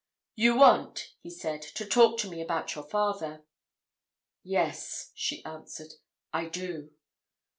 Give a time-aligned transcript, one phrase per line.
[0.35, 3.45] "You want," he said, "to talk to me about your father."
[4.41, 5.93] "Yes," she answered.
[6.33, 6.93] "I do."